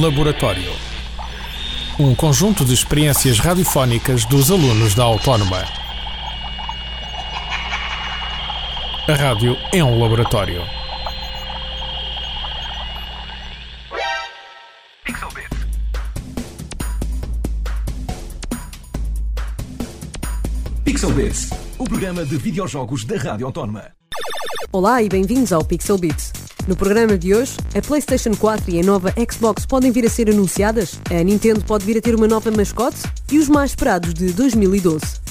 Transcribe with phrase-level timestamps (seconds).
[0.00, 0.72] Laboratório.
[1.98, 5.62] Um conjunto de experiências radiofónicas dos alunos da Autónoma.
[9.08, 10.62] A rádio é um laboratório.
[20.84, 23.92] Pixel Bits, o programa de videojogos da Rádio Autónoma.
[24.72, 26.43] Olá e bem-vindos ao Pixel Beats.
[26.66, 30.30] No programa de hoje, a PlayStation 4 e a nova Xbox podem vir a ser
[30.30, 32.96] anunciadas, a Nintendo pode vir a ter uma nova mascote
[33.30, 35.23] e os mais esperados de 2012.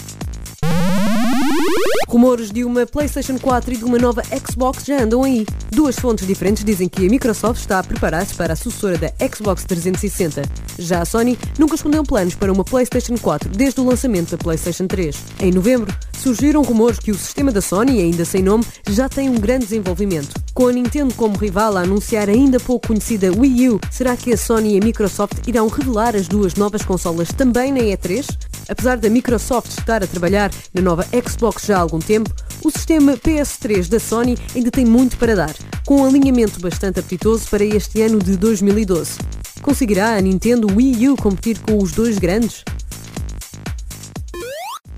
[2.08, 5.46] Rumores de uma PlayStation 4 e de uma nova Xbox já andam aí.
[5.72, 9.64] Duas fontes diferentes dizem que a Microsoft está a preparar-se para a sucessora da Xbox
[9.64, 10.44] 360.
[10.78, 14.86] Já a Sony nunca escondeu planos para uma PlayStation 4 desde o lançamento da PlayStation
[14.88, 15.16] 3.
[15.40, 15.94] Em novembro,
[16.24, 20.34] surgiram rumores que o sistema da Sony, ainda sem nome, já tem um grande desenvolvimento.
[20.54, 24.32] Com a Nintendo como rival a anunciar a ainda pouco conhecida Wii U, será que
[24.32, 28.26] a Sony e a Microsoft irão revelar as duas novas consolas também na E3?
[28.68, 32.30] Apesar da Microsoft estar a trabalhar na nova Xbox já há algum tempo,
[32.64, 35.54] o sistema PS3 da Sony ainda tem muito para dar,
[35.86, 39.18] com um alinhamento bastante apetitoso para este ano de 2012.
[39.62, 42.64] Conseguirá a Nintendo Wii U competir com os dois grandes?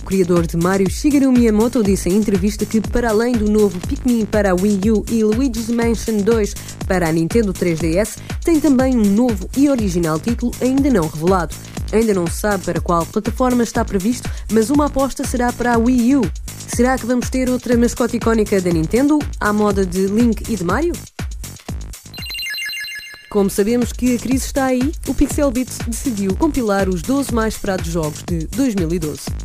[0.05, 4.51] Criador de Mario Shigeru Miyamoto disse em entrevista que, para além do novo Pikmin para
[4.51, 6.53] a Wii U e Luigi's Mansion 2
[6.87, 11.55] para a Nintendo 3DS, tem também um novo e original título ainda não revelado.
[11.91, 15.77] Ainda não se sabe para qual plataforma está previsto, mas uma aposta será para a
[15.77, 16.21] Wii U.
[16.67, 20.63] Será que vamos ter outra mascote icónica da Nintendo, à moda de Link e de
[20.63, 20.93] Mario?
[23.29, 27.55] Como sabemos que a crise está aí, o Pixel Beats decidiu compilar os 12 mais
[27.55, 29.44] esperados jogos de 2012.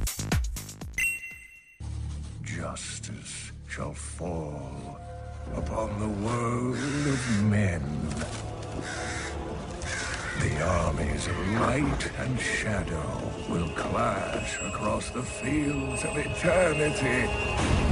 [11.81, 17.29] Light and shadow will clash across the fields of eternity.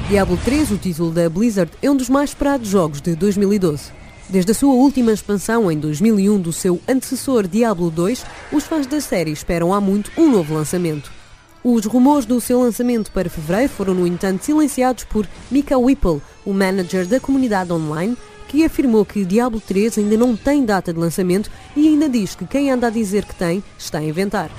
[0.09, 3.93] Diablo 3, o título da Blizzard, é um dos mais esperados jogos de 2012.
[4.29, 9.01] Desde a sua última expansão em 2001 do seu antecessor Diablo 2, os fãs da
[9.01, 11.11] série esperam há muito um novo lançamento.
[11.65, 16.53] Os rumores do seu lançamento para fevereiro foram, no entanto, silenciados por Mika Whipple, o
[16.53, 18.17] manager da comunidade online,
[18.49, 22.47] que afirmou que Diablo 3 ainda não tem data de lançamento e ainda diz que
[22.47, 24.51] quem anda a dizer que tem está a inventar.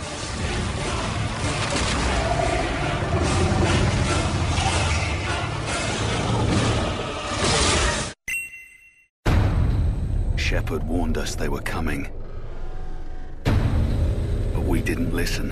[10.38, 12.10] Shepard warned us they were coming.
[13.44, 15.50] But we didn't listen.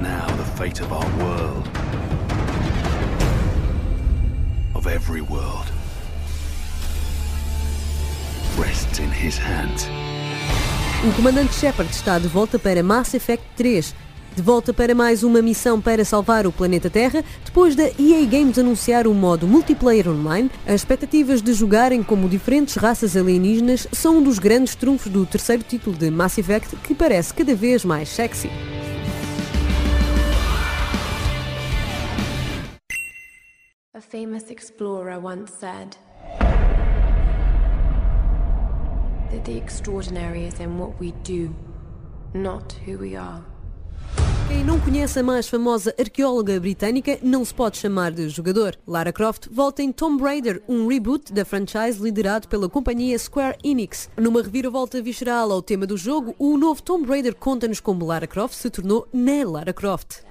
[0.00, 1.68] Now the fate of our world,
[4.88, 5.70] every world,
[8.56, 9.88] rests in his hands.
[11.04, 13.94] O comandante Shepard está de volta para Mass Effect 3.
[14.36, 18.58] De volta para mais uma missão para salvar o planeta Terra, depois da EA Games
[18.58, 24.22] anunciar o modo multiplayer online, as expectativas de jogarem como diferentes raças alienígenas são um
[24.22, 28.50] dos grandes trunfos do terceiro título de Mass Effect, que parece cada vez mais sexy.
[34.08, 35.96] Famous explorer once said
[39.30, 41.54] that the extraordinary is in what we do,
[42.32, 43.44] not who we are.
[44.46, 48.76] Quem não conhece a mais famosa arqueóloga britânica não se pode chamar de jogador.
[48.86, 54.08] Lara Croft volta em Tomb Raider, um reboot da franchise liderado pela companhia Square Enix.
[54.16, 58.54] Numa reviravolta visceral ao tema do jogo, o novo Tomb Raider conta-nos como Lara Croft
[58.54, 60.25] se tornou na Lara Croft.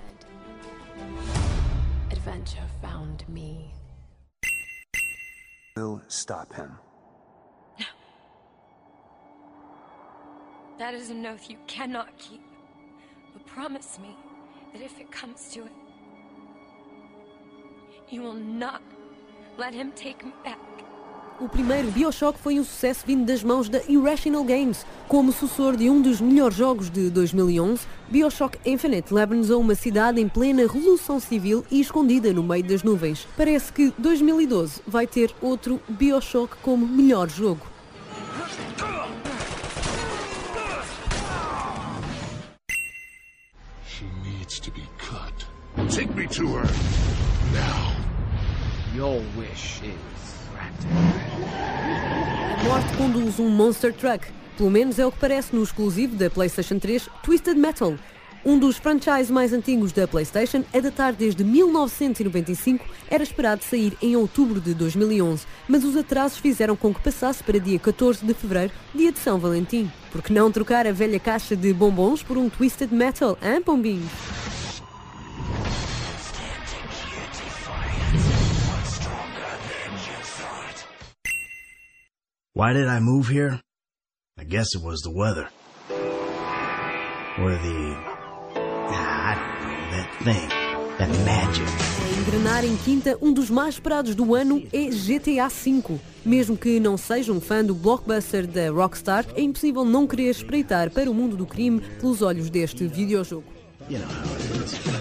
[5.76, 6.78] Will stop him.
[10.78, 12.42] That is an oath you cannot keep.
[13.34, 14.16] But promise me
[14.72, 15.72] that if it comes to it,
[18.10, 18.82] you will not
[19.58, 20.65] let him take me back.
[21.38, 24.86] O primeiro Bioshock foi um sucesso vindo das mãos da Irrational Games.
[25.06, 30.22] Como sucessor de um dos melhores jogos de 2011, Bioshock Infinite leva-nos a uma cidade
[30.22, 33.28] em plena revolução civil e escondida no meio das nuvens.
[33.36, 37.68] Parece que 2012 vai ter outro Bioshock como melhor jogo.
[43.86, 45.46] She needs to be cut.
[45.90, 46.66] Take me to her.
[47.54, 47.96] Now.
[48.96, 50.35] Your wish is.
[52.60, 54.28] A morte conduz um Monster Truck.
[54.58, 57.96] Pelo menos é o que parece no exclusivo da PlayStation 3 Twisted Metal.
[58.46, 64.16] Um dos franchises mais antigos da PlayStation, a datar desde 1995, era esperado sair em
[64.16, 68.72] outubro de 2011, mas os atrasos fizeram com que passasse para dia 14 de fevereiro,
[68.94, 69.92] dia de São Valentim.
[70.12, 74.08] Por que não trocar a velha caixa de bombons por um Twisted Metal, hein, pombinho?
[82.58, 83.60] Why did I move here?
[84.40, 85.50] I guess it was the weather.
[87.38, 87.96] Or the...
[88.56, 90.50] Ah, I don't know, that thing.
[90.98, 91.68] That magic.
[91.68, 96.00] A engrenar em quinta, um dos mais esperados do ano é GTA V.
[96.24, 100.90] Mesmo que não seja um fã do blockbuster da Rockstar, é impossível não querer espreitar
[100.90, 103.54] para o mundo do crime pelos olhos deste videojogo.
[103.90, 104.95] You know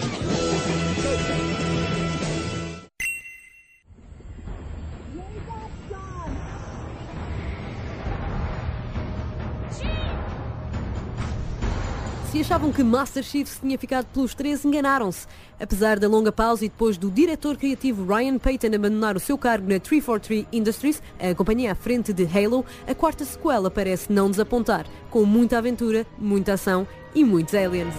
[12.35, 15.25] Se achavam que Master Chief tinha ficado pelos três, enganaram-se.
[15.57, 19.69] Apesar da longa pausa e depois do diretor criativo Ryan Payton abandonar o seu cargo
[19.69, 24.85] na 343 Industries, a companhia à frente de Halo, a quarta sequela parece não desapontar,
[25.09, 26.85] com muita aventura, muita ação
[27.15, 27.95] e muitos aliens.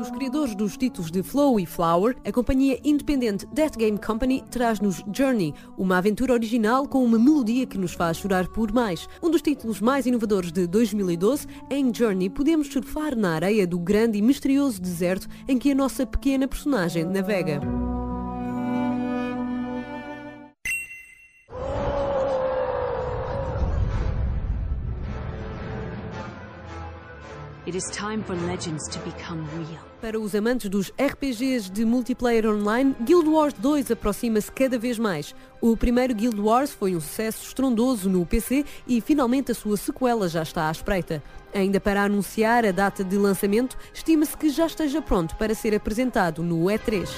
[0.00, 5.04] Dos criadores dos títulos de Flow e Flower, a companhia independente Death Game Company traz-nos
[5.14, 9.06] Journey, uma aventura original com uma melodia que nos faz chorar por mais.
[9.22, 14.16] Um dos títulos mais inovadores de 2012, em Journey podemos surfar na areia do grande
[14.16, 17.60] e misterioso deserto em que a nossa pequena personagem navega.
[30.00, 35.34] Para os amantes dos RPGs de multiplayer online, Guild Wars 2 aproxima-se cada vez mais.
[35.60, 40.28] O primeiro Guild Wars foi um sucesso estrondoso no PC e finalmente a sua sequela
[40.28, 41.22] já está à espreita.
[41.54, 46.42] Ainda para anunciar a data de lançamento, estima-se que já esteja pronto para ser apresentado
[46.42, 47.08] no E3.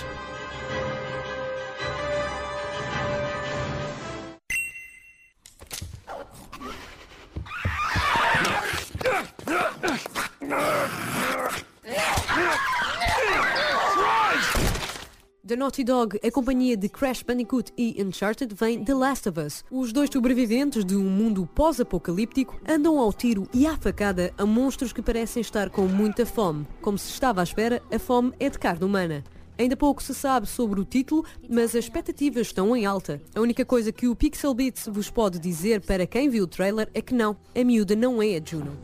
[15.45, 19.65] Da Naughty Dog, a companhia de Crash Bandicoot e Uncharted vem The Last of Us.
[19.73, 24.93] Os dois sobreviventes de um mundo pós-apocalíptico andam ao tiro e à facada a monstros
[24.93, 26.65] que parecem estar com muita fome.
[26.81, 29.25] Como se estava à espera, a fome é de carne humana.
[29.59, 33.21] Ainda pouco se sabe sobre o título, mas as expectativas estão em alta.
[33.35, 36.89] A única coisa que o Pixel Beats vos pode dizer para quem viu o trailer
[36.95, 38.79] é que não, a miúda não é a Juno.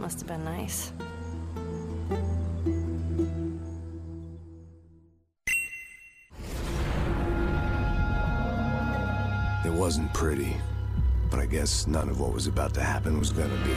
[0.00, 0.92] Must have been nice.
[9.64, 10.54] It wasn't pretty,
[11.30, 13.72] but I guess none of what was about to happen was gonna be.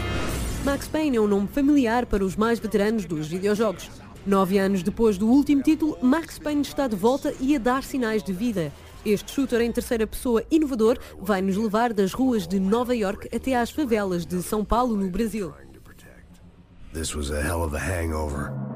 [0.66, 3.90] Max Payne é um nome familiar para os mais veteranos dos videojogos.
[4.26, 8.22] Nove anos depois do último título, Max Payne está de volta e a dar sinais
[8.22, 8.74] de vida.
[9.06, 13.56] Este shooter em terceira pessoa inovador vai nos levar das ruas de Nova York até
[13.56, 15.54] às favelas de São Paulo, no Brasil.
[16.94, 18.67] This was a hell of a hangover.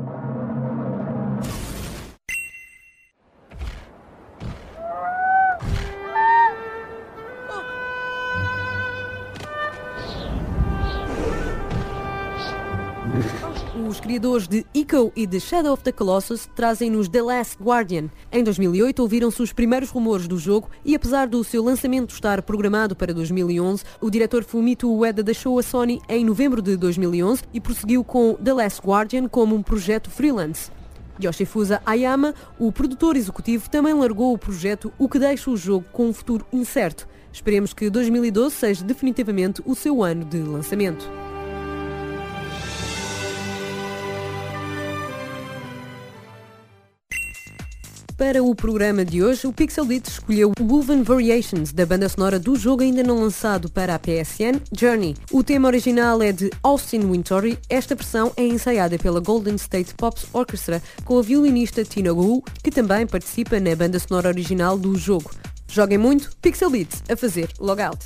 [13.73, 18.10] Os criadores de Ico e de Shadow of the Colossus trazem-nos The Last Guardian.
[18.29, 22.98] Em 2008 ouviram-se os primeiros rumores do jogo e apesar do seu lançamento estar programado
[22.98, 28.03] para 2011, o diretor Fumito Ueda deixou a Sony em novembro de 2011 e prosseguiu
[28.03, 30.69] com The Last Guardian como um projeto freelance.
[31.24, 36.10] Yoshifusa Ayama, o produtor executivo, também largou o projeto, o que deixa o jogo com
[36.10, 37.07] um futuro incerto.
[37.31, 41.10] Esperemos que 2012 seja definitivamente o seu ano de lançamento.
[48.22, 52.56] Para o programa de hoje, o Pixel Beat escolheu Woven Variations, da banda sonora do
[52.56, 55.16] jogo ainda não lançado para a PSN, Journey.
[55.32, 57.58] O tema original é de Austin Wintory.
[57.68, 62.70] Esta versão é ensaiada pela Golden State Pops Orchestra com a violinista Tina Gu, que
[62.70, 65.32] também participa na banda sonora original do jogo.
[65.68, 68.06] Joguem muito, Pixel Beats a fazer logout.